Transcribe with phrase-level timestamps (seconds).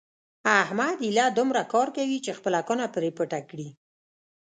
[0.63, 3.69] احمد ایله دومره کار کوي چې خپله کونه پرې پټه کړي.